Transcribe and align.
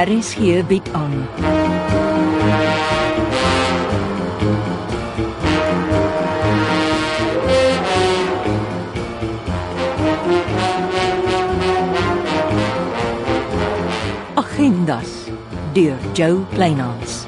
RSG 0.00 0.64
bied 0.64 0.86
aan. 0.96 1.12
Agendas 14.34 15.28
deur 15.74 15.98
Jo 16.16 16.46
Kleinhans. 16.54 17.26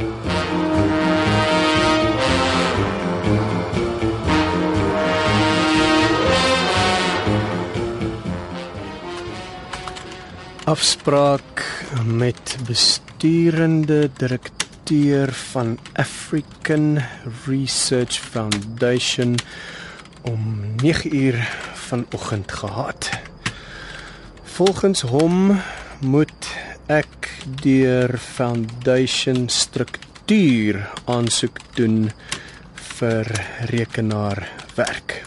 afspraak 10.64 11.71
met 12.04 12.56
besturende 12.66 14.10
direkteur 14.16 15.32
van 15.32 15.78
African 15.92 16.98
Research 17.46 18.20
Foundation 18.20 19.34
om 20.22 20.60
9 20.76 21.16
uur 21.16 21.48
vanoggend 21.74 22.52
gehad. 22.52 23.10
Volgens 24.42 25.00
hom 25.00 25.60
moet 26.00 26.48
ek 26.86 27.30
deur 27.62 28.18
foundation 28.18 29.48
struktuur 29.48 30.90
aansoek 31.04 31.58
doen 31.74 32.10
vir 32.74 33.28
rekenaarwerk. 33.70 35.22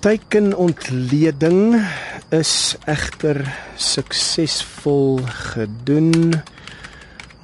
Teikenontleding 0.00 1.80
is 2.30 2.76
egter 2.84 3.65
suksesvol 3.76 5.20
gedoen. 5.52 6.42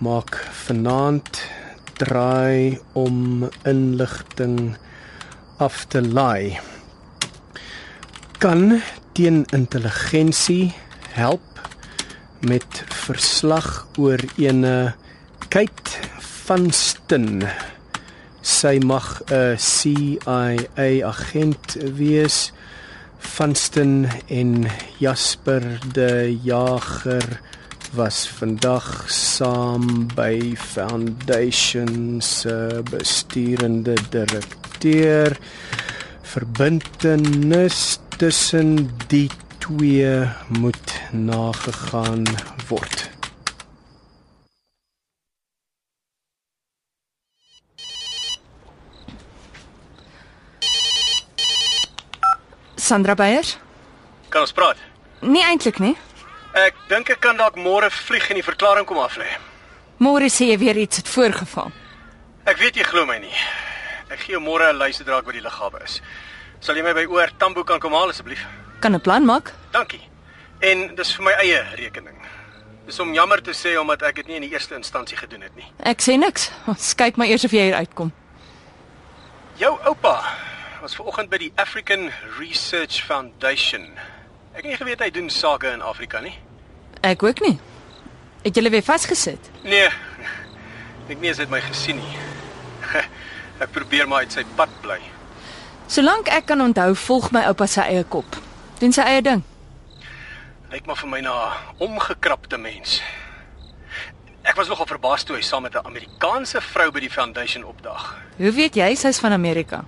Maak 0.03 0.39
vanaand 0.65 1.41
draai 2.01 2.79
om 2.99 3.49
inligting 3.69 4.75
af 5.63 5.85
te 5.89 6.03
laai. 6.03 6.59
Kan 8.43 8.81
teen 9.15 9.45
intelligensie 9.53 10.73
help 11.15 11.61
met 12.41 12.83
verslag 13.05 13.87
oor 13.99 14.23
ene 14.41 14.95
Kate 15.53 16.09
Vanston. 16.45 17.45
Sy 18.43 18.79
mag 18.83 19.23
'n 19.31 19.59
CIA 19.59 20.57
agent 21.07 21.77
wees. 21.99 22.53
Vanston 23.33 24.07
en 24.27 24.67
Jasper 24.99 25.79
de 25.93 26.39
Jager 26.43 27.41
was 27.95 28.29
vandag 28.29 29.05
saam 29.09 30.07
by 30.15 30.53
Foundation 30.57 32.21
se 32.21 32.83
besturende 32.91 33.95
direkteur. 34.11 35.39
Verbintenis 36.23 37.99
tussen 38.17 38.91
die 39.07 39.31
twee 39.59 40.29
moet 40.49 41.01
nagegaan 41.13 42.29
word. 42.69 43.12
Sandra 52.83 53.15
Beyers? 53.15 53.59
Kan 54.29 54.43
ons 54.43 54.53
praat? 54.53 54.79
Nee 55.21 55.45
eintlik 55.47 55.79
nie. 55.79 55.95
Ek 56.59 56.75
dink 56.91 57.13
ek 57.15 57.21
kan 57.23 57.39
dalk 57.39 57.55
môre 57.55 57.87
vlieg 57.95 58.27
en 58.33 58.41
die 58.41 58.45
verklaring 58.45 58.89
kom 58.89 58.99
aflê. 58.99 59.29
Môre 60.03 60.27
sê 60.33 60.49
jy 60.51 60.57
weer 60.59 60.81
iets 60.83 60.99
het 60.99 61.11
voorgeval. 61.13 61.71
Ek 62.51 62.59
weet 62.59 62.81
jy 62.81 62.87
glo 62.89 63.07
my 63.07 63.21
nie. 63.23 63.35
Ek 64.11 64.25
gee 64.25 64.35
jou 64.35 64.43
môre 64.43 64.73
'n 64.73 64.81
luisterdraak 64.83 65.25
by 65.25 65.33
die 65.33 65.45
lughawe 65.47 65.79
is. 65.85 66.01
Sal 66.61 66.77
jy 66.77 66.83
my 66.83 66.93
by 66.93 67.07
oor 67.07 67.31
Tambo 67.39 67.63
kan 67.65 67.79
kom 67.79 67.93
haal 67.93 68.11
asseblief? 68.11 68.43
Kan 68.81 68.95
'n 68.95 69.01
plan 69.01 69.25
maak? 69.25 69.53
Dankie. 69.71 70.03
En 70.61 70.95
dis 70.95 71.15
vir 71.17 71.25
my 71.25 71.33
eie 71.39 71.63
rekening. 71.77 72.19
Dis 72.87 72.99
om 73.01 73.15
jammer 73.15 73.41
te 73.43 73.53
sê 73.53 73.79
omdat 73.79 74.03
ek 74.03 74.15
dit 74.17 74.27
nie 74.27 74.37
in 74.37 74.43
die 74.43 74.53
eerste 74.53 74.75
instansie 74.75 75.17
gedoen 75.17 75.43
het 75.43 75.55
nie. 75.55 75.71
Ek 75.85 76.03
sê 76.03 76.19
niks. 76.19 76.51
Ons 76.67 76.95
kyk 76.95 77.17
maar 77.17 77.29
eers 77.29 77.45
of 77.45 77.53
jy 77.53 77.63
hier 77.63 77.75
uitkom. 77.75 78.13
Jou 79.57 79.79
oupa 79.85 80.35
was 80.83 80.95
vanoggend 80.99 81.31
by 81.31 81.39
die 81.39 81.53
African 81.63 82.11
Research 82.41 83.05
Foundation. 83.07 83.85
Ek 84.51 84.65
het 84.65 84.73
nie 84.73 84.79
geweet 84.81 85.05
hy 85.05 85.13
doen 85.15 85.29
sake 85.31 85.71
in 85.71 85.83
Afrika 85.87 86.19
nie. 86.21 86.35
Ek 87.07 87.23
ook 87.23 87.39
nie. 87.45 87.55
Het 88.43 88.59
julle 88.59 88.73
weer 88.75 88.83
vasgesit? 88.83 89.51
Nee. 89.63 89.87
Ek 91.07 91.23
nie 91.23 91.31
eens 91.31 91.39
het 91.39 91.53
my 91.55 91.61
gesien 91.63 92.03
nie. 92.03 92.19
Ek 93.63 93.71
probeer 93.71 94.11
maar 94.11 94.27
uit 94.27 94.35
sy 94.35 94.43
pad 94.59 94.75
bly. 94.83 94.99
Solank 95.87 96.33
ek 96.35 96.49
kan 96.51 96.63
onthou, 96.65 96.97
volg 96.99 97.31
my 97.37 97.45
oupa 97.47 97.69
sy 97.71 97.87
eie 97.87 98.03
kop. 98.03 98.41
Doen 98.83 98.95
sy 98.97 99.07
eie 99.07 99.23
ding. 99.23 99.47
Lyk 100.75 100.91
maar 100.91 100.99
vir 100.99 101.11
my 101.15 101.23
na 101.23 101.35
'n 101.47 101.87
omgekrapte 101.87 102.59
mens. 102.59 102.99
Ek 104.43 104.59
was 104.59 104.67
nogal 104.67 104.91
verbaas 104.91 105.23
toe 105.23 105.37
hy 105.37 105.47
saam 105.47 105.63
met 105.63 105.79
'n 105.79 105.87
Amerikaanse 105.87 106.61
vrou 106.61 106.91
by 106.91 107.01
die 107.01 107.13
foundation 107.13 107.63
opdag. 107.65 108.17
Hoe 108.37 108.51
weet 108.51 108.75
jy 108.75 108.95
sy's 108.95 109.21
van 109.23 109.33
Amerika? 109.33 109.85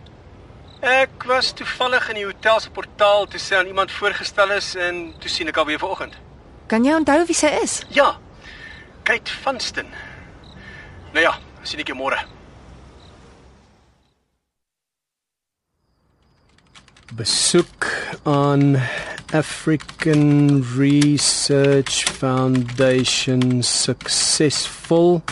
Ek 0.85 1.23
was 1.25 1.55
toevallig 1.57 2.11
in 2.13 2.19
die 2.19 2.27
hotel 2.29 2.59
se 2.61 2.69
portaal 2.69 3.25
toe 3.33 3.39
sy 3.41 3.57
aan 3.57 3.71
iemand 3.71 3.93
voorgestel 3.93 4.51
is 4.53 4.75
en 4.77 5.15
toe 5.17 5.31
sien 5.33 5.49
ek 5.49 5.57
haar 5.57 5.65
weer 5.65 5.81
vanoggend. 5.81 6.19
Kan 6.69 6.85
jy 6.85 6.93
onthou 6.93 7.23
wie 7.25 7.37
sy 7.37 7.49
is? 7.63 7.79
Ja. 7.89 8.11
Kate 9.09 9.33
Vanston. 9.33 9.89
Nou 11.17 11.23
ja, 11.25 11.33
sien 11.65 11.81
ek 11.81 11.89
jou 11.89 11.97
môre. 11.97 12.19
Besoek 17.17 17.89
aan 18.29 18.77
African 19.33 20.61
Research 20.77 22.03
Foundation 22.19 23.63
suksesvol 23.65 25.23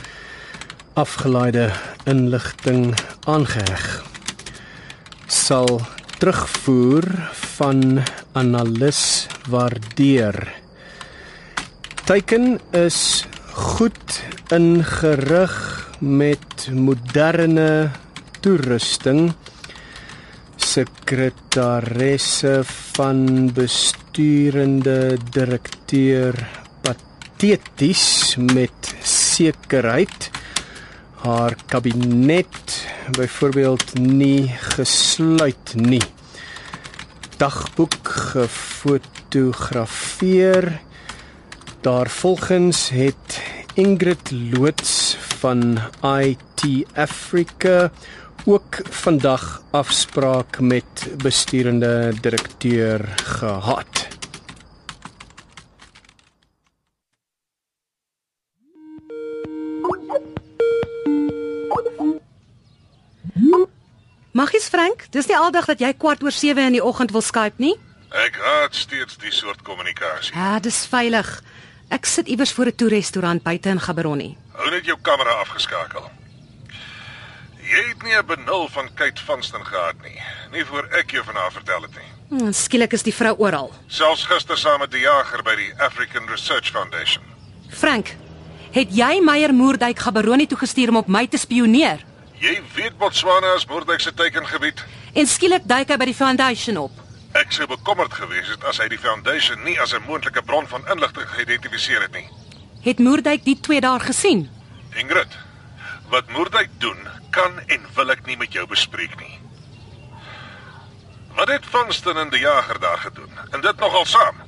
afgeleide 0.96 1.68
inligting 2.08 2.94
aangeheg 3.28 4.11
sal 5.26 5.80
terugvoer 6.18 7.04
van 7.56 8.02
analis 8.32 9.26
waardeer. 9.50 10.36
Teiken 12.06 12.60
is 12.70 13.26
goed 13.52 14.22
ingerig 14.54 15.56
met 15.98 16.68
moderne 16.70 17.90
toerusting. 18.40 19.32
Sekretaresse 20.56 22.60
van 22.94 23.50
besturende 23.54 25.16
direkteur 25.34 26.38
pateties 26.82 28.36
met 28.36 28.94
sekerheid 29.02 30.30
haar 31.22 31.54
kabinet 31.66 32.86
byvoorbeeld 33.14 33.98
nie 33.98 34.48
gesluit 34.74 35.74
nie. 35.74 36.02
Dagboek 37.36 38.08
gefotografeer. 38.08 40.80
Daarvolgens 41.80 42.88
het 42.90 43.42
Ingrid 43.74 44.30
Loots 44.30 45.16
van 45.38 45.78
IT 46.02 46.86
Africa 46.94 47.90
ook 48.44 48.80
vandag 48.90 49.62
afspraak 49.70 50.60
met 50.60 51.08
besturende 51.22 52.12
direkteur 52.20 53.12
gehad. 53.16 54.11
Magies 64.42 64.66
Frank, 64.66 65.04
dis 65.14 65.28
nie 65.30 65.36
aldag 65.38 65.68
dat 65.70 65.82
jy 65.84 65.92
kwart 65.94 66.22
oor 66.26 66.34
7 66.34 66.64
in 66.66 66.74
die 66.74 66.82
oggend 66.82 67.12
wil 67.14 67.22
Skype 67.22 67.62
nie? 67.62 67.76
Ek 68.10 68.34
haat 68.42 68.74
steeds 68.74 69.14
die 69.22 69.30
soort 69.30 69.62
kommunikasie. 69.62 70.32
Ja, 70.34 70.56
dis 70.58 70.80
veilig. 70.90 71.28
Ek 71.94 72.08
sit 72.10 72.26
iewers 72.26 72.50
voor 72.56 72.72
'n 72.72 72.74
toerestaurant 72.74 73.42
buite 73.42 73.68
in 73.68 73.78
Gaborone. 73.78 74.34
Hou 74.58 74.70
net 74.70 74.84
jou 74.84 74.98
kamera 75.02 75.30
afgeskakel. 75.44 76.10
Jy 77.62 77.82
het 77.88 78.02
nie 78.02 78.16
'n 78.18 78.26
benul 78.26 78.68
van 78.68 78.90
Kate 78.94 79.22
Vanston 79.22 79.64
gehad 79.64 80.02
nie. 80.02 80.18
Nie 80.50 80.64
voor 80.64 80.88
ek 80.90 81.10
jou 81.10 81.24
van 81.24 81.34
haar 81.34 81.52
vertel 81.52 81.82
het 81.82 81.94
nie. 81.94 82.38
Hmm, 82.38 82.52
skielik 82.52 82.92
is 82.92 83.02
die 83.02 83.14
vrou 83.14 83.34
oral. 83.38 83.72
Selfs 83.86 84.24
gister 84.24 84.58
saam 84.58 84.80
met 84.80 84.90
die 84.90 85.00
jager 85.00 85.42
by 85.42 85.54
die 85.54 85.72
African 85.78 86.26
Research 86.28 86.70
Foundation. 86.70 87.22
Frank, 87.70 88.16
het 88.72 88.88
jy 88.90 89.20
Meyer 89.20 89.54
Moerdijk 89.54 89.98
Gaborone 89.98 90.46
toe 90.46 90.58
gestuur 90.58 90.88
om 90.88 90.96
op 90.96 91.06
my 91.06 91.26
te 91.26 91.36
spioneer? 91.36 92.10
Jy 92.42 92.56
weet 92.74 92.96
Botswana 92.98 93.52
is 93.54 93.68
Moordwyk 93.70 94.00
se 94.02 94.10
teikengebied. 94.18 94.80
En 95.14 95.28
skielik 95.30 95.62
duik 95.70 95.92
hy 95.92 95.96
by 96.00 96.08
die 96.10 96.16
foundation 96.16 96.80
op. 96.80 96.96
Ek 97.38 97.54
sou 97.54 97.68
bekommerd 97.70 98.16
gewees 98.18 98.50
het 98.50 98.64
as 98.66 98.80
hy 98.82 98.88
die 98.90 98.98
foundation 98.98 99.62
nie 99.62 99.76
as 99.80 99.94
'n 99.94 100.02
moontlike 100.08 100.42
bron 100.42 100.66
van 100.66 100.82
inligting 100.90 101.28
geïdentifiseer 101.36 102.02
het 102.02 102.12
nie. 102.18 102.26
Het 102.82 102.98
Moerdijk 102.98 103.44
die 103.44 103.60
twee 103.60 103.80
daar 103.80 104.00
gesien? 104.00 104.50
Ingrid, 104.90 105.38
wat 106.10 106.28
Moerdijk 106.34 106.70
doen, 106.78 106.98
kan 107.30 107.60
en 107.66 107.80
wil 107.94 108.10
ek 108.10 108.26
nie 108.26 108.36
met 108.36 108.52
jou 108.52 108.66
bespreek 108.66 109.14
nie. 109.20 109.38
Wat 111.36 111.48
het 111.48 111.66
Vanston 111.66 112.18
en 112.18 112.30
die 112.30 112.40
jager 112.40 112.80
daar 112.80 112.98
gedoen? 112.98 113.30
En 113.50 113.60
dit 113.60 113.76
nogal 113.76 114.04
saam. 114.04 114.42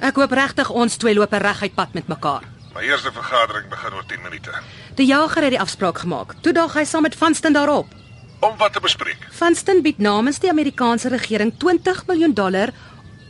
Ek 0.00 0.16
hoop 0.16 0.32
regtig 0.32 0.70
ons 0.70 0.96
twee 0.96 1.14
loop 1.14 1.32
reguit 1.32 1.74
pad 1.74 1.92
met 1.92 2.08
mekaar. 2.08 2.42
My 2.78 2.84
eerste 2.84 3.10
vergadering 3.12 3.66
begin 3.68 3.94
oor 3.94 4.04
10 4.06 4.20
minute. 4.22 4.52
Die 4.94 5.06
jager 5.06 5.42
het 5.42 5.50
die 5.50 5.60
afspraak 5.60 5.98
gemaak. 5.98 6.36
Toe 6.46 6.52
daag 6.54 6.76
hy 6.78 6.84
saam 6.86 7.02
met 7.02 7.16
Vanston 7.18 7.56
daarop. 7.56 7.90
Om 8.38 8.54
wat 8.60 8.72
te 8.72 8.80
bespreek? 8.80 9.24
Vanston 9.34 9.82
bied 9.82 9.98
namens 9.98 10.38
die 10.38 10.50
Amerikaanse 10.50 11.10
regering 11.10 11.50
20 11.58 12.04
miljoen 12.06 12.36
dollar 12.38 12.70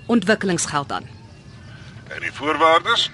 ontwikkelingsgeld 0.07 0.93
aan. 0.93 1.09
En 2.13 2.21
die 2.21 2.33
voorwaardes? 2.33 3.09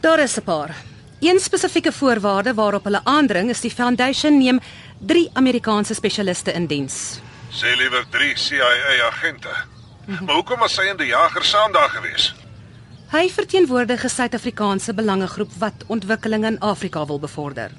Daar 0.00 0.24
is 0.24 0.38
'n 0.40 0.42
paar. 0.42 0.74
Een 1.20 1.40
spesifieke 1.40 1.92
voorwaarde 1.92 2.54
waarop 2.54 2.84
hulle 2.84 3.04
aandring 3.04 3.50
is 3.50 3.60
die 3.60 3.70
foundation 3.70 4.38
neem 4.38 4.60
3 4.98 5.30
Amerikaanse 5.32 5.94
spesialiste 5.94 6.52
in 6.52 6.66
diens. 6.66 7.20
Sê 7.50 7.76
liewer 7.76 8.06
3 8.10 8.36
CIA 8.36 9.06
agente. 9.06 9.52
Maar 10.06 10.34
hoekom 10.34 10.58
was 10.58 10.74
sy 10.74 10.82
en 10.88 10.96
die 10.96 11.06
jager 11.06 11.44
saam 11.44 11.72
daar 11.72 11.90
gewees? 11.90 12.34
Hy 13.08 13.30
verteenwoordig 13.32 14.04
'n 14.04 14.08
Suid-Afrikaanse 14.08 14.94
belangegroep 14.94 15.52
wat 15.58 15.84
ontwikkeling 15.86 16.44
in 16.44 16.58
Afrika 16.60 17.06
wil 17.06 17.18
bevorder. 17.18 17.70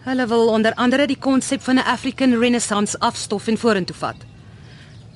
Hulle 0.00 0.26
wil 0.26 0.48
onder 0.48 0.74
andere 0.74 1.06
die 1.06 1.18
konsep 1.18 1.62
van 1.62 1.74
'n 1.74 1.84
African 1.84 2.38
Renaissance 2.38 2.98
afstof 2.98 3.46
en 3.46 3.58
vorentoe 3.58 3.96
vat. 3.96 4.16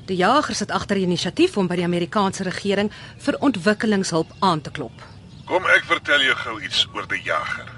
Die 0.04 0.16
jagers 0.16 0.58
het 0.58 0.70
agter 0.70 0.96
die 0.96 1.04
inisiatief 1.04 1.56
om 1.56 1.66
by 1.66 1.74
die 1.74 1.84
Amerikaanse 1.84 2.42
regering 2.42 2.92
vir 3.16 3.36
ontwikkelingshulp 3.38 4.30
aan 4.38 4.60
te 4.60 4.70
klop. 4.70 5.02
Kom 5.44 5.64
ek 5.66 5.84
vertel 5.84 6.20
jou 6.20 6.36
gou 6.36 6.62
iets 6.62 6.88
oor 6.92 7.08
die 7.08 7.22
jager. 7.22 7.68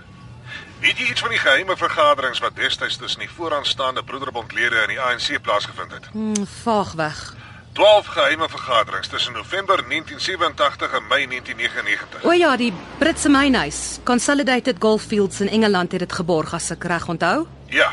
Weet 0.80 0.98
jy 0.98 1.10
iets 1.10 1.20
van 1.20 1.30
die 1.30 1.38
geheime 1.38 1.76
vergaderings 1.76 2.38
wat 2.38 2.56
destyds 2.56 2.96
tussen 2.96 3.20
die 3.20 3.30
vooraanstaande 3.30 4.04
broederbondlede 4.04 4.76
en 4.76 4.88
die 4.88 5.00
ANC 5.00 5.42
plaasgevind 5.42 5.92
het? 5.92 6.06
Hmm, 6.12 6.46
vaag 6.46 6.92
weg. 6.92 7.34
12 7.72 8.06
geheime 8.06 8.48
vergaderings 8.48 9.08
tussen 9.08 9.32
November 9.32 9.76
1987 9.88 10.92
en 10.92 11.06
Mei 11.08 11.26
1999. 11.26 12.24
O 12.24 12.32
ja, 12.32 12.56
die 12.56 12.72
Britse 12.98 13.28
mynhuis, 13.28 13.98
Consolidated 14.04 14.76
Goldfields 14.78 15.40
in 15.40 15.48
Engeland 15.48 15.92
het 15.92 16.04
dit 16.04 16.12
geborg 16.12 16.52
as 16.54 16.70
ek 16.74 16.84
reg 16.84 17.08
onthou. 17.08 17.46
Ja. 17.72 17.88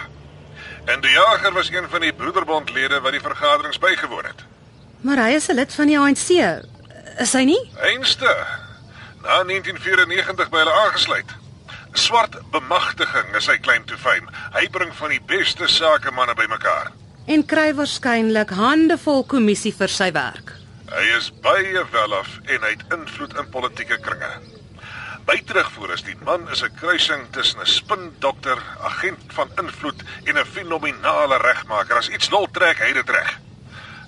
En 0.86 1.00
die 1.02 1.12
jager 1.12 1.54
was 1.54 1.72
een 1.72 1.88
van 1.90 2.02
die 2.02 2.14
broederbondlede 2.14 3.00
wat 3.00 3.16
die 3.16 3.24
vergaderings 3.24 3.80
bygewoon 3.80 4.26
het. 4.26 4.44
Maar 5.02 5.24
hy 5.24 5.36
is 5.40 5.48
'n 5.48 5.56
lid 5.56 5.74
van 5.74 5.88
die 5.88 6.00
ANC. 6.00 6.28
Is 7.18 7.34
hy 7.34 7.44
nie? 7.44 7.72
Einste 7.80 8.36
na 9.22 9.44
1994 9.44 10.50
by 10.50 10.58
hulle 10.58 10.74
aangesluit. 10.74 11.32
Swart 11.94 12.36
bemagtiging 12.52 13.36
is 13.36 13.44
sy 13.44 13.58
claim 13.58 13.86
to 13.86 13.96
fame. 13.98 14.28
Hy 14.52 14.70
bring 14.70 14.94
van 14.96 15.10
die 15.10 15.22
beste 15.26 15.68
sakemanne 15.68 16.34
bymekaar. 16.34 16.92
En 17.30 17.44
kry 17.46 17.68
waarskynlik 17.78 18.50
handevol 18.58 19.20
kommissie 19.30 19.70
vir 19.78 19.92
sy 19.94 20.08
werk. 20.16 20.56
Hy 20.90 21.04
is 21.14 21.28
baie 21.44 21.84
welaf 21.94 22.32
en 22.50 22.64
hy 22.66 22.72
het 22.72 22.96
invloed 22.96 23.36
in 23.38 23.52
politieke 23.54 24.00
kringe. 24.02 24.30
By 25.28 25.36
terugvoer 25.46 25.94
is 25.94 26.02
die 26.08 26.16
man 26.26 26.48
is 26.50 26.64
'n 26.64 26.74
kruising 26.80 27.28
tussen 27.36 27.62
'n 27.62 27.70
spindokter, 27.70 28.58
agent 28.82 29.22
van 29.38 29.52
invloed 29.62 30.02
en 30.26 30.40
'n 30.40 30.46
fenominale 30.46 31.38
regmaker. 31.38 31.98
As 31.98 32.10
iets 32.10 32.32
lol 32.32 32.48
trek, 32.52 32.80
hy 32.80 32.94
dit 32.94 33.10
reg. 33.10 33.40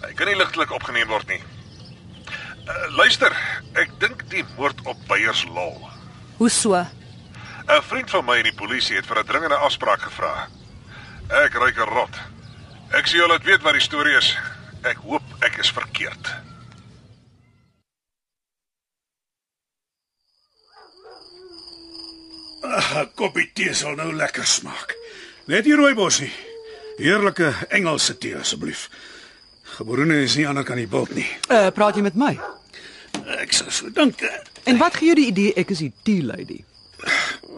Hy 0.02 0.14
kan 0.14 0.28
nie 0.28 0.36
ligtelik 0.36 0.72
opgeneem 0.72 1.08
word 1.08 1.28
nie. 1.28 1.44
Uh, 2.68 2.98
luister, 2.98 3.38
ek 3.74 3.90
dink 4.00 4.30
die 4.30 4.46
moord 4.58 4.82
op 4.86 4.98
Beyers 5.08 5.46
lol. 5.46 5.90
Hoe 6.38 6.50
so? 6.50 6.74
'n 6.74 7.82
Vriend 7.82 8.10
van 8.10 8.26
my 8.26 8.38
in 8.38 8.50
die 8.50 8.62
polisie 8.66 8.96
het 8.96 9.06
vir 9.06 9.20
'n 9.20 9.26
dringende 9.26 9.62
afspraak 9.62 10.02
gevra. 10.02 10.48
Ek 11.30 11.54
ruik 11.54 11.78
'n 11.78 11.94
rot. 11.94 12.18
Ek 13.00 13.08
sê 13.08 13.18
julle 13.22 13.38
weet 13.48 13.64
wat 13.66 13.74
die 13.78 13.84
storie 13.86 14.18
is. 14.18 14.30
Ek 14.92 14.98
hoop 15.08 15.24
ek 15.48 15.60
is 15.64 15.72
verkeerd. 15.78 16.32
Ah, 22.64 23.02
'n 23.04 23.10
Koppie 23.18 23.50
tee 23.54 23.74
sal 23.74 23.96
nou 23.98 24.12
lekker 24.14 24.46
smaak. 24.46 24.94
Net 25.50 25.64
die 25.66 25.76
rooibos 25.76 26.20
nie. 26.22 26.32
Heerlike 27.02 27.54
Engelse 27.74 28.18
tee 28.22 28.36
asseblief. 28.38 28.88
Geborene 29.78 30.20
is 30.22 30.36
nie 30.38 30.46
ander 30.48 30.64
kan 30.68 30.78
die 30.78 30.88
bult 30.88 31.14
nie. 31.16 31.26
Uh, 31.50 31.70
praat 31.74 31.96
jy 31.98 32.04
met 32.06 32.16
my? 32.20 32.36
Ek 33.42 33.54
sou 33.56 33.70
so 33.72 33.90
dink. 33.90 34.22
eh, 34.22 34.40
En 34.70 34.78
wat 34.78 34.96
gee 35.00 35.08
jou 35.10 35.16
die 35.18 35.28
idee 35.32 35.54
ek 35.58 35.72
is 35.74 35.80
die 35.82 35.94
tea 36.04 36.22
lady? 36.24 36.60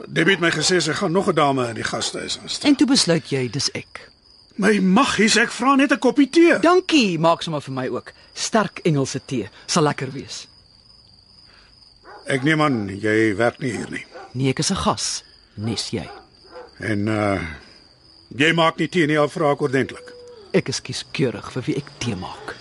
Debbie 0.08 0.38
het 0.38 0.42
my 0.44 0.52
gesê 0.56 0.80
sy 0.80 0.94
gaan 0.96 1.12
nog 1.12 1.28
'n 1.28 1.36
dame 1.36 1.68
in 1.70 1.76
die 1.76 1.84
gastehuis 1.84 2.40
aanstel. 2.40 2.70
En 2.70 2.76
toe 2.76 2.88
besluit 2.88 3.30
jy 3.30 3.50
dis 3.50 3.70
ek. 3.74 4.10
My 4.56 4.78
maggies, 4.80 5.36
ek 5.38 5.50
vra 5.52 5.76
net 5.76 5.92
'n 5.92 6.00
koppie 6.00 6.30
tee. 6.30 6.60
Dankie, 6.62 7.18
maak 7.20 7.42
sommer 7.42 7.62
vir 7.62 7.74
my 7.74 7.88
ook. 7.90 8.12
Sterk 8.34 8.80
Engelse 8.86 9.22
tee 9.26 9.50
sal 9.66 9.84
lekker 9.84 10.12
wees. 10.12 10.48
Ek 12.26 12.44
neem 12.44 12.62
aan 12.62 12.88
jy 12.88 13.36
werk 13.36 13.60
nie 13.60 13.72
hier 13.72 13.90
nie. 13.90 14.06
Nee, 14.34 14.50
ek 14.50 14.60
is 14.60 14.72
'n 14.72 14.76
gas, 14.76 15.24
nes 15.56 15.90
jy. 15.90 16.10
En 16.80 17.08
uh 17.08 17.42
jy 18.36 18.54
maak 18.54 18.78
nie 18.78 18.88
tee 18.88 19.08
nie, 19.08 19.18
al 19.20 19.30
vra 19.30 19.52
ek 19.52 19.62
ordentlik. 19.62 20.14
Ek 20.54 20.70
is 20.70 20.82
kieskeurig 20.82 21.52
vir 21.52 21.64
wie 21.64 21.76
ek 21.78 21.90
tee 22.00 22.16
maak. 22.16 22.56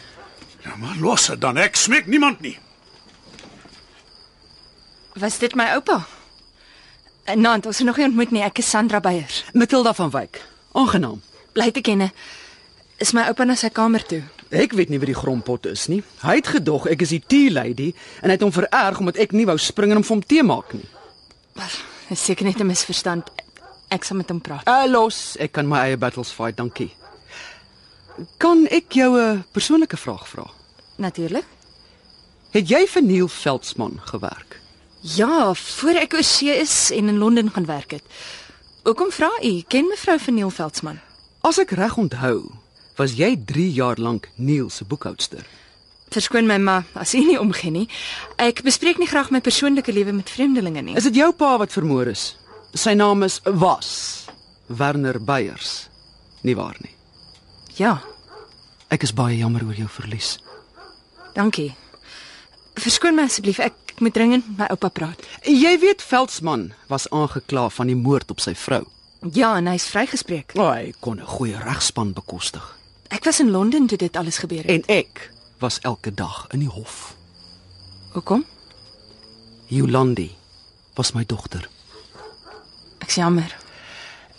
Ja, 0.65 0.77
maar 0.77 0.97
los 0.97 1.27
dit 1.27 1.41
dan. 1.41 1.57
Ek 1.59 1.77
smeek 1.77 2.07
niemand 2.07 2.41
nie. 2.41 2.59
Was 5.15 5.39
dit 5.39 5.55
my 5.55 5.75
oupa? 5.75 6.07
Nant, 7.37 7.67
ons 7.67 7.79
het 7.79 7.87
nog 7.87 7.97
nie 7.97 8.07
ontmoet 8.07 8.31
nie. 8.31 8.43
Ek 8.43 8.59
is 8.59 8.71
Sandra 8.71 9.01
Beyers. 9.01 9.45
Matilda 9.53 9.93
van 9.95 10.11
Wyk. 10.11 10.41
Aangenaam. 10.73 11.21
Bly 11.53 11.71
te 11.71 11.81
kenne. 11.85 12.11
Is 13.03 13.13
my 13.13 13.27
oupa 13.29 13.45
na 13.45 13.57
sy 13.59 13.69
kamer 13.75 14.05
toe? 14.07 14.23
Ek 14.53 14.73
weet 14.77 14.93
nie 14.93 15.01
wie 15.03 15.11
die 15.11 15.17
grondpot 15.17 15.67
is 15.67 15.89
nie. 15.89 16.03
Hy 16.23 16.37
het 16.39 16.51
gedog 16.55 16.87
ek 16.93 17.05
is 17.05 17.13
die 17.15 17.23
tea 17.25 17.51
lady 17.53 17.93
en 18.21 18.31
hy 18.31 18.37
het 18.37 18.45
hom 18.45 18.53
vererg 18.55 19.01
omdat 19.03 19.21
ek 19.25 19.35
nie 19.37 19.47
wou 19.49 19.57
spring 19.61 19.93
en 19.93 20.01
hom 20.01 20.07
vir 20.07 20.17
hom 20.17 20.25
tee 20.29 20.45
maak 20.47 20.75
nie. 20.77 20.89
Dis 22.09 22.25
seker 22.25 22.45
net 22.45 22.61
'n 22.61 22.67
misverstand. 22.67 23.31
Ek 23.91 24.05
sal 24.05 24.17
met 24.17 24.29
hom 24.29 24.41
praat. 24.41 24.69
Uh, 24.69 24.87
los, 24.89 25.37
ek 25.37 25.53
kan 25.53 25.69
my 25.69 25.79
eie 25.89 25.97
battles 25.97 26.33
fight, 26.33 26.57
dankie. 26.57 26.93
Kan 28.39 28.67
ek 28.71 28.93
jou 28.93 29.17
'n 29.19 29.45
persoonlike 29.53 29.97
vraag 29.97 30.29
vra? 30.29 30.51
Natuurlik. 30.97 31.45
Het 32.53 32.69
jy 32.69 32.87
vir 32.87 33.03
Neil 33.03 33.29
Veldsmann 33.29 34.01
gewerk? 34.05 34.61
Ja, 35.01 35.55
voor 35.55 35.97
ek 35.99 36.15
oorsee 36.15 36.57
is 36.61 36.91
en 36.91 37.09
in 37.09 37.19
Londen 37.19 37.51
gaan 37.51 37.67
werk 37.67 37.91
het. 37.91 38.05
Hoekom 38.85 39.11
vra 39.11 39.31
u? 39.43 39.63
Ken 39.69 39.89
mevrou 39.89 40.19
van 40.19 40.35
Neil 40.35 40.51
Veldsmann? 40.51 41.01
As 41.43 41.59
ek 41.59 41.73
reg 41.79 41.97
onthou, 41.99 42.53
was 42.99 43.17
jy 43.19 43.35
3 43.37 43.67
jaar 43.75 43.99
lank 43.99 44.29
Neil 44.37 44.71
se 44.71 44.85
boekhoudster. 44.85 45.43
Verskoon 46.13 46.47
my 46.47 46.59
maar 46.61 46.85
as 47.01 47.15
u 47.17 47.23
nie 47.25 47.39
omgee 47.41 47.71
nie. 47.73 47.87
Ek 48.39 48.61
bespreek 48.63 48.99
nie 49.01 49.09
graag 49.09 49.31
my 49.33 49.41
persoonlike 49.41 49.93
lewe 49.93 50.13
met 50.13 50.31
vreemdelinge 50.31 50.83
nie. 50.85 50.97
Is 50.97 51.09
dit 51.09 51.17
jou 51.23 51.31
pa 51.33 51.55
wat 51.59 51.73
vermoor 51.73 52.11
is? 52.13 52.35
Sy 52.77 52.93
naam 52.97 53.25
is 53.25 53.41
was 53.45 54.27
Werner 54.69 55.19
Beyers. 55.21 55.89
Nie 56.45 56.55
waar 56.57 56.77
nie. 56.83 56.93
Ja, 57.79 58.01
Ek 58.93 59.07
is 59.07 59.15
baie 59.17 59.39
jammer 59.39 59.63
oor 59.65 59.73
jou 59.73 59.87
verlies. 59.89 60.35
dankie. 61.33 61.71
Verskoon 62.77 63.15
my 63.17 63.23
asseblief. 63.25 63.59
Ek 63.59 63.73
moet 64.05 64.13
dringend 64.13 64.45
met 64.49 64.59
my 64.59 64.67
oupa 64.75 64.89
praat. 64.93 65.23
Jy 65.49 65.79
weet 65.81 66.03
Veldsmann 66.05 66.75
was 66.89 67.07
aangekla 67.11 67.71
van 67.71 67.87
die 67.89 67.97
moord 67.97 68.31
op 68.31 68.41
sy 68.41 68.53
vrou. 68.55 68.83
Ja, 69.31 69.57
en 69.57 69.67
hy's 69.71 69.87
vrygespreek. 69.87 70.53
Oh, 70.59 70.73
hy 70.75 70.93
kon 71.01 71.21
'n 71.21 71.27
goeie 71.27 71.59
regspan 71.59 72.13
bekostig. 72.13 72.79
Ek 73.09 73.25
was 73.25 73.41
in 73.41 73.51
Londen 73.51 73.87
toe 73.87 73.99
dit 73.99 74.17
alles 74.17 74.39
gebeur 74.39 74.65
het. 74.65 74.67
En 74.67 74.83
ek 74.87 75.31
was 75.59 75.79
elke 75.81 76.15
dag 76.15 76.47
in 76.51 76.59
die 76.59 76.69
hof. 76.69 77.15
Hoekom? 78.13 78.45
Jolandi 79.67 80.31
was 80.95 81.13
my 81.13 81.25
dogter. 81.27 81.69
Ek's 82.99 83.15
jammer. 83.15 83.57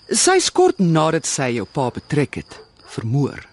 Sy 0.09 0.35
is 0.35 0.51
kort 0.51 0.79
nadat 0.79 1.25
sy 1.25 1.53
jou 1.55 1.65
pa 1.65 1.89
betrek 1.89 2.35
het, 2.35 2.59
vermoor. 2.85 3.45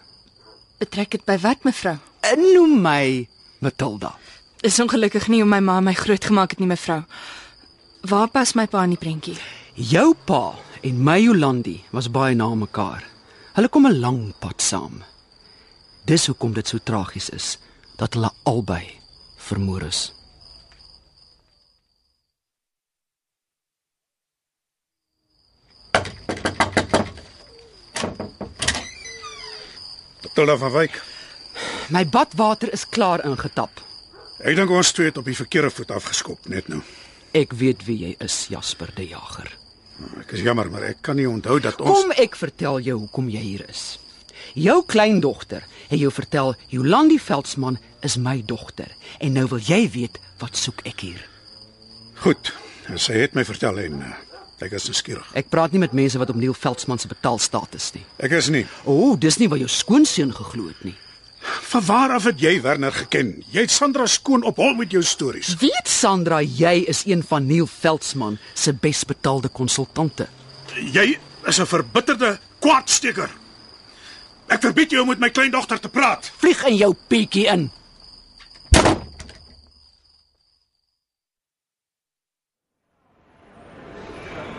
Betrek 0.78 1.10
dit 1.10 1.24
by 1.24 1.38
wat 1.38 1.62
mevrou? 1.62 1.98
En 2.20 2.40
Noem 2.54 2.80
my 2.82 3.28
Matilda. 3.58 4.16
Is 4.60 4.80
ongelukkig 4.80 5.28
nie 5.28 5.42
om 5.42 5.48
my 5.48 5.60
ma 5.60 5.80
my 5.80 5.94
grootgemaak 5.94 6.50
het 6.50 6.58
nie 6.58 6.68
mevrou. 6.68 7.04
Waar 8.00 8.28
pas 8.28 8.54
my 8.54 8.66
pa 8.66 8.82
in 8.82 8.90
die 8.96 8.98
prentjie? 8.98 9.38
Jou 9.74 10.14
pa 10.24 10.54
en 10.82 11.02
my 11.04 11.18
Jolandi 11.20 11.80
was 11.92 12.10
baie 12.10 12.34
na 12.34 12.48
mekaar. 12.54 13.04
Hulle 13.54 13.68
kom 13.68 13.86
'n 13.86 14.00
lang 14.00 14.34
pad 14.38 14.60
saam. 14.62 15.02
Dis 16.04 16.26
hoekom 16.26 16.52
dit 16.52 16.68
so 16.68 16.78
tragies 16.78 17.28
is 17.30 17.58
dat 17.96 18.14
hulle 18.14 18.30
albei 18.42 19.00
vermoor 19.36 19.82
is. 19.82 20.12
Matilda 30.22 30.56
van 30.56 30.72
Wyk. 30.72 31.02
My 31.88 32.06
badwater 32.06 32.72
is 32.72 32.88
klaar 32.88 33.24
ingetap. 33.24 33.80
Ek 34.38 34.56
dink 34.56 34.70
ons 34.70 34.92
twee 34.92 35.06
het 35.06 35.18
op 35.18 35.24
die 35.24 35.36
verkeerde 35.36 35.70
voet 35.70 35.90
afgeskop 35.90 36.48
net 36.48 36.68
nou. 36.68 36.80
Ek 37.32 37.52
weet 37.52 37.84
wie 37.84 37.98
jy 37.98 38.14
is, 38.18 38.46
Jasper 38.48 38.88
die 38.94 39.08
Jager. 39.08 39.69
Ek 40.20 40.32
is 40.36 40.44
jammer, 40.44 40.70
maar 40.70 40.86
ek 40.90 41.02
kan 41.06 41.18
nie 41.18 41.28
onthou 41.28 41.58
dat 41.62 41.80
ons 41.80 42.02
Kom 42.02 42.14
ek 42.16 42.36
vertel 42.38 42.80
jou 42.84 42.96
hoekom 43.02 43.28
jy 43.32 43.42
hier 43.44 43.64
is. 43.68 43.98
Jou 44.54 44.80
kleindogter 44.86 45.66
het 45.90 45.98
jou 46.00 46.10
vertel 46.14 46.54
Jolandi 46.72 47.18
Veldsmann 47.20 47.78
is 48.06 48.16
my 48.16 48.40
dogter 48.46 48.90
en 49.20 49.36
nou 49.36 49.46
wil 49.52 49.62
jy 49.62 49.84
weet 49.92 50.18
wat 50.40 50.56
soek 50.56 50.82
ek 50.88 51.04
hier. 51.04 51.20
Goed. 52.24 52.52
Sy 52.98 53.20
het 53.20 53.36
my 53.38 53.44
vertel 53.46 53.78
en 53.84 54.00
uh, 54.02 54.14
ek 54.64 54.74
is 54.78 54.88
nuuskierig. 54.90 55.28
Ek 55.38 55.50
praat 55.52 55.74
nie 55.74 55.82
met 55.82 55.94
mense 55.96 56.18
wat 56.18 56.32
op 56.32 56.40
Neil 56.40 56.56
Veldsmann 56.56 56.98
se 56.98 57.10
betaalstatus 57.10 57.92
nie. 57.94 58.02
Ek 58.18 58.34
is 58.40 58.50
nie. 58.50 58.64
O, 58.84 58.96
oh, 58.96 59.12
dis 59.20 59.38
nie 59.38 59.48
wat 59.52 59.62
jou 59.62 59.70
skoonseun 59.70 60.34
geglo 60.34 60.66
het 60.72 60.82
nie. 60.88 60.96
Van 61.70 61.84
waar 61.84 62.10
af 62.10 62.24
het 62.24 62.40
jy 62.40 62.56
Werner 62.62 62.92
geken? 62.92 63.44
Jy 63.54 63.62
het 63.62 63.70
Sandra 63.70 64.06
skoon 64.10 64.42
op 64.42 64.56
hol 64.58 64.72
met 64.74 64.90
jou 64.90 65.02
stories. 65.06 65.52
Weet 65.60 65.86
Sandra 65.86 66.40
jy 66.42 66.80
is 66.90 67.04
een 67.06 67.22
van 67.22 67.46
Neil 67.46 67.68
Veldsmann 67.70 68.40
se 68.58 68.74
besbetaalde 68.74 69.48
konsultante? 69.54 70.26
Jy 70.74 71.18
is 71.46 71.60
'n 71.60 71.66
verbitterde 71.66 72.38
kwaadsteker. 72.58 73.30
Ek 74.46 74.60
verbied 74.60 74.90
jou 74.90 75.02
om 75.02 75.08
met 75.08 75.18
my 75.18 75.30
kleindogter 75.30 75.80
te 75.80 75.88
praat. 75.88 76.32
Vlieg 76.36 76.64
in 76.66 76.76
jou 76.76 76.94
pietjie 77.06 77.46
in. 77.46 77.70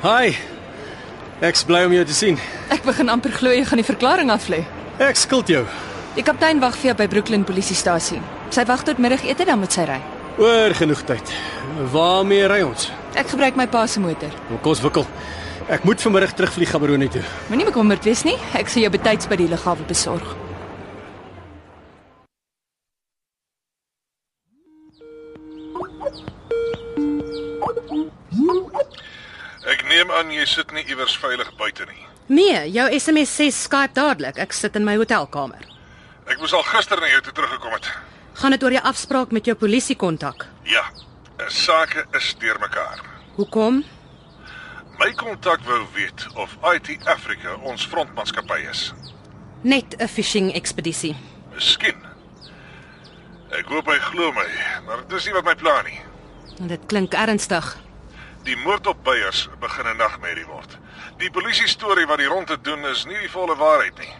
Hi. 0.01 0.35
Ek's 1.41 1.63
bly 1.63 1.83
om 1.83 1.93
jou 1.93 2.05
te 2.05 2.13
sien. 2.13 2.39
Ek 2.69 2.83
begin 2.83 3.09
amper 3.09 3.31
glo 3.31 3.49
jy 3.49 3.65
gaan 3.65 3.77
die 3.77 3.91
verklaring 3.95 4.31
aflê. 4.31 4.63
Ek 4.97 5.15
skuld 5.15 5.47
jou. 5.47 5.67
Die 6.11 6.23
kaptein 6.27 6.59
wag 6.59 6.75
vir 6.75 6.89
jou 6.89 6.93
by 6.99 7.05
Brooklyn 7.07 7.43
polisiestasie. 7.47 8.17
Sy 8.51 8.65
wag 8.67 8.81
tot 8.83 8.97
middagete 8.99 9.45
dan 9.47 9.61
moet 9.61 9.71
sy 9.71 9.85
ry. 9.87 10.01
Oor 10.43 10.73
genoeg 10.75 11.05
tyd. 11.07 11.31
Waarmee 11.93 12.49
ry 12.51 12.57
ons? 12.67 12.89
Ek 13.15 13.31
gebruik 13.31 13.55
my 13.55 13.63
pa 13.71 13.85
se 13.87 14.03
motor. 14.03 14.33
Kom 14.49 14.73
ons 14.73 14.83
wikkel. 14.83 15.07
Ek 15.71 15.87
moet 15.87 16.03
vanmiddag 16.03 16.35
terugvlieg 16.35 16.73
Gaborone 16.73 17.07
toe. 17.07 17.23
Moenie 17.47 17.69
bekommerd 17.69 18.03
wees 18.03 18.25
nie. 18.27 18.35
Ek 18.59 18.67
sal 18.67 18.83
jou 18.83 18.91
betyds 18.91 19.31
by 19.31 19.39
die 19.39 19.47
lughawe 19.47 19.87
besorg. 19.87 20.35
Ek 29.63 29.87
neem 29.87 30.11
aan 30.11 30.35
jy 30.35 30.43
sit 30.59 30.75
nie 30.75 30.83
iewers 30.91 31.15
veilig 31.23 31.55
buite 31.55 31.87
nie. 31.87 32.03
Nee, 32.27 32.65
jou 32.75 32.91
SMS 32.99 33.31
sê 33.31 33.47
Skype 33.55 33.95
dadelik. 33.95 34.43
Ek 34.43 34.51
sit 34.51 34.75
in 34.75 34.83
my 34.83 34.99
hotelkamer. 34.99 35.71
Ek 36.29 36.37
moes 36.39 36.53
al 36.53 36.63
gister 36.63 36.99
na 37.01 37.07
jou 37.09 37.21
toe 37.21 37.33
teruggekom 37.33 37.73
het. 37.73 37.87
Gaan 38.33 38.51
dit 38.55 38.63
oor 38.63 38.71
jou 38.71 38.83
afspraak 38.83 39.31
met 39.31 39.45
jou 39.45 39.55
polisiekontak? 39.57 40.45
Ja, 40.63 40.83
'n 41.39 41.49
sake 41.49 42.05
is 42.11 42.35
deurmekaar. 42.39 42.99
Hoekom? 43.35 43.83
My 44.99 45.13
kontak 45.13 45.59
wou 45.65 45.85
weet 45.93 46.27
of 46.35 46.57
IT 46.73 47.07
Africa 47.07 47.55
ons 47.63 47.85
frontmaatskappy 47.85 48.59
is. 48.69 48.93
Net 49.61 49.95
'n 49.97 50.07
fishing 50.07 50.53
ekspedisie. 50.53 51.15
Miskien. 51.53 51.97
Ek 53.49 53.65
hoop 53.65 53.85
hy 53.85 53.99
glo 53.99 54.31
my, 54.31 54.47
maar 54.85 55.07
dis 55.07 55.25
nie 55.25 55.33
wat 55.33 55.43
my 55.43 55.55
plan 55.55 55.85
nie. 55.85 55.99
Dit 56.67 56.79
klink 56.87 57.13
ernstig. 57.13 57.77
Die 58.43 58.57
moord 58.57 58.87
op 58.87 59.03
Beyers 59.03 59.49
begin 59.59 59.87
'n 59.87 59.97
nagmerrie 59.97 60.45
word. 60.45 60.77
Die 61.17 61.31
polisie 61.31 61.67
storie 61.67 62.05
wat 62.05 62.17
die 62.17 62.27
rondte 62.27 62.61
doen 62.61 62.85
is 62.85 63.05
nie 63.05 63.19
die 63.19 63.29
volle 63.29 63.55
waarheid 63.55 63.97
nie. 63.97 64.13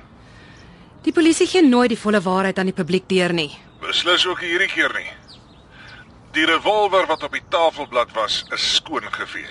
Die 1.02 1.14
polisie 1.14 1.48
gee 1.50 1.64
nooit 1.66 1.90
die 1.90 1.98
volle 2.00 2.22
waarheid 2.22 2.60
aan 2.62 2.70
die 2.70 2.78
publiek 2.78 3.08
deur 3.10 3.34
nie. 3.34 3.50
Beslis 3.82 4.26
ook 4.30 4.44
hierdie 4.46 4.70
keer 4.70 4.94
nie. 4.94 5.08
Die 6.36 6.46
revolver 6.46 7.08
wat 7.10 7.24
op 7.26 7.34
die 7.34 7.44
tafelblad 7.50 8.14
was, 8.16 8.44
is 8.54 8.66
skoon 8.76 9.08
gevee. 9.12 9.50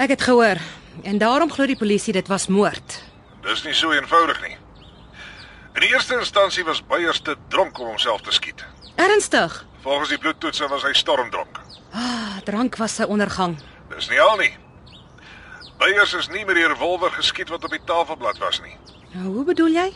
Ek 0.00 0.14
het 0.14 0.22
gehoor 0.22 0.60
en 1.02 1.18
daarom 1.18 1.50
glo 1.52 1.66
die 1.66 1.78
polisie 1.78 2.14
dit 2.14 2.28
was 2.30 2.46
moord. 2.48 3.00
Dis 3.42 3.64
nie 3.64 3.74
so 3.74 3.90
eenvoudig 3.92 4.38
nie. 4.44 4.54
In 5.74 5.82
die 5.84 5.90
eerste 5.90 6.16
instansie 6.18 6.64
was 6.64 6.82
Beyers 6.86 7.20
te 7.26 7.34
dronk 7.48 7.78
om 7.78 7.90
homself 7.92 8.22
te 8.26 8.32
skiet. 8.32 8.62
Ernstig. 8.96 9.64
Volgens 9.82 10.12
die 10.12 10.18
bloedtoetse 10.18 10.68
was 10.68 10.84
hy 10.86 10.92
stormdronk. 10.94 11.60
Ah, 11.92 12.38
drank 12.46 12.76
was 12.78 12.94
sy 13.00 13.06
ondergang. 13.10 13.56
Dis 13.90 14.10
nie 14.10 14.20
al 14.22 14.36
nie. 14.38 14.52
Beyers 15.80 16.14
is 16.14 16.28
nie 16.30 16.44
met 16.44 16.58
die 16.58 16.66
revolver 16.68 17.10
geskiet 17.16 17.50
wat 17.50 17.64
op 17.64 17.74
die 17.74 17.82
tafelblad 17.88 18.38
was 18.38 18.60
nie. 18.62 18.76
Nou, 19.14 19.32
hoe 19.34 19.44
bedoel 19.44 19.74
jy? 19.74 19.88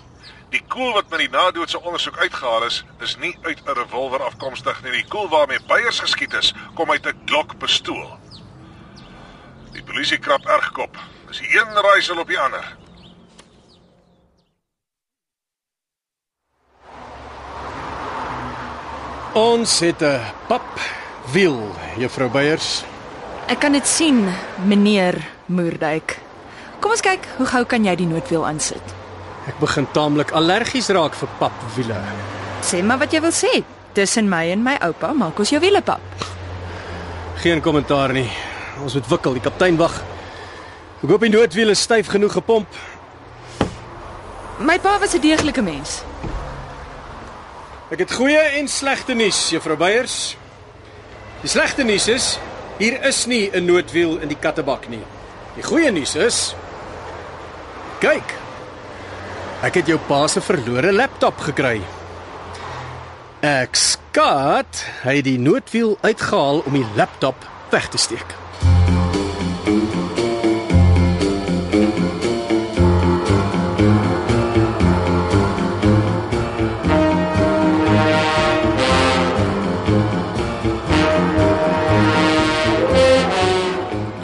Die 0.54 0.62
koel 0.70 0.92
wat 0.94 1.08
met 1.10 1.18
die 1.18 1.30
nadoodse 1.32 1.80
ondersoek 1.82 2.18
uitgehaal 2.22 2.64
is, 2.68 2.84
is 3.02 3.16
nie 3.18 3.32
uit 3.42 3.58
'n 3.66 3.74
revolver 3.74 4.22
afkomstig 4.22 4.82
nie. 4.82 4.92
Die 4.92 5.08
koel 5.08 5.28
waarmee 5.28 5.58
Beyers 5.66 5.98
geskiet 6.00 6.32
is, 6.32 6.54
kom 6.74 6.90
uit 6.90 7.06
'n 7.06 7.18
Glock 7.26 7.58
pistool. 7.58 8.18
Die 9.72 9.82
polisie 9.82 10.18
krap 10.18 10.46
erg 10.46 10.70
kop. 10.72 10.96
Dis 11.26 11.38
die 11.38 11.58
een 11.58 11.74
raaisel 11.74 12.18
op 12.18 12.28
die 12.28 12.38
ander. 12.38 12.76
Ons 19.32 19.80
het 19.80 20.02
'n 20.02 20.20
pap 20.46 20.80
wiel, 21.32 21.74
juffrou 21.96 22.30
Beyers. 22.30 22.84
Ek 23.46 23.58
kan 23.58 23.72
dit 23.72 23.86
sien, 23.86 24.34
meneer 24.64 25.14
Moerdijk. 25.46 26.18
Kom 26.80 26.90
ons 26.90 27.00
kyk, 27.00 27.26
hoe 27.36 27.46
gou 27.46 27.64
kan 27.64 27.84
jy 27.84 27.96
die 27.96 28.06
noodwiel 28.06 28.46
aansit? 28.46 29.03
Ek 29.48 29.58
begin 29.60 29.86
taamlik 29.92 30.32
allergies 30.32 30.88
raak 30.88 31.16
vir 31.18 31.28
papwiele. 31.38 31.98
Sê 32.64 32.80
maar 32.82 32.98
wat 33.02 33.12
jy 33.12 33.20
wil 33.20 33.34
sê. 33.34 33.60
Tussen 33.94 34.28
my 34.28 34.48
en 34.50 34.62
my 34.64 34.78
oupa 34.88 35.12
maak 35.12 35.38
ons 35.38 35.52
jou 35.52 35.60
wiele 35.60 35.82
pap. 35.84 36.00
Geen 37.44 37.60
kommentaar 37.60 38.14
nie. 38.16 38.30
Ons 38.82 38.96
moet 38.96 39.08
wikkel, 39.08 39.36
die 39.36 39.44
kaptein 39.44 39.76
wag. 39.78 40.00
Ek 41.02 41.10
hoop 41.10 41.20
die 41.26 41.30
noodwiel 41.30 41.74
is 41.74 41.82
styf 41.84 42.08
genoeg 42.08 42.32
gepomp. 42.38 42.80
My 44.58 44.78
pa 44.78 44.98
was 44.98 45.14
'n 45.14 45.20
deeglike 45.20 45.62
mens. 45.62 46.02
Ek 47.90 47.98
het 47.98 48.12
goeie 48.12 48.40
en 48.58 48.68
slegte 48.68 49.14
nuus, 49.14 49.50
juffrou 49.50 49.76
Beyers. 49.76 50.36
Die 51.42 51.48
slegte 51.48 51.84
nuus 51.84 52.08
is 52.08 52.38
hier 52.78 53.02
is 53.04 53.26
nie 53.26 53.50
'n 53.52 53.64
noodwiel 53.64 54.18
in 54.18 54.28
die 54.28 54.38
kattebak 54.40 54.88
nie. 54.88 55.04
Die 55.54 55.62
goeie 55.62 55.90
nuus 55.90 56.14
is 56.14 56.54
kyk. 58.00 58.43
Ek 59.64 59.78
het 59.78 59.88
jou 59.88 59.96
pa 60.04 60.26
se 60.28 60.42
verlore 60.44 60.90
laptop 60.92 61.38
gekry. 61.40 61.78
Ek 63.40 63.78
skat 63.80 64.82
hy 65.06 65.14
het 65.22 65.24
die 65.24 65.38
noodwiel 65.40 65.96
uitgehaal 66.04 66.60
om 66.68 66.76
die 66.76 66.84
laptop 66.98 67.46
weg 67.72 67.88
te 67.88 67.96
steek. 67.96 68.36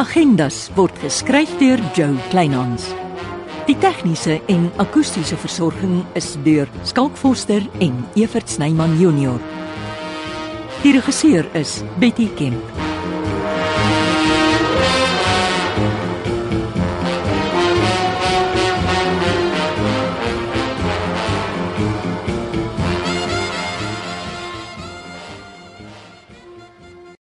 Agendas 0.05 0.67
word 0.77 1.01
geskryf 1.01 1.57
deur 1.63 1.81
Joe 1.97 2.19
Kleinhans. 2.29 3.00
Die 3.71 3.77
tegniese 3.79 4.41
en 4.51 4.65
akoestiese 4.83 5.37
versorging 5.39 6.01
is 6.19 6.33
deur 6.43 6.67
Skalk 6.83 7.15
Forster 7.15 7.63
en 7.79 8.03
Evert 8.19 8.51
Snyman 8.51 8.99
Junior. 8.99 9.39
Die 10.83 10.99
regisseur 10.99 11.47
is 11.55 11.79
Betty 12.03 12.27
Kemp. 12.35 12.90